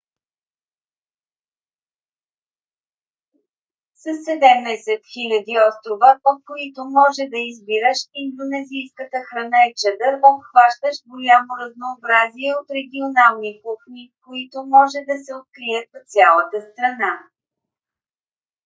със 4.03 4.17
17 4.25 5.01
000 5.01 5.67
острова 5.69 6.11
от 6.31 6.39
които 6.49 6.79
може 6.99 7.23
да 7.33 7.39
избираш 7.51 7.99
индонезийската 8.23 9.17
храна 9.29 9.59
е 9.67 9.75
чадър 9.81 10.13
обхващащ 10.31 10.95
голямо 11.13 11.51
разнообразие 11.61 12.51
от 12.59 12.67
регионални 12.77 13.51
кухни 13.65 14.03
които 14.25 14.57
може 14.75 14.99
да 15.09 15.15
се 15.23 15.31
открият 15.41 15.87
в 15.93 15.97
цялата 16.13 16.57
страна 16.71 17.13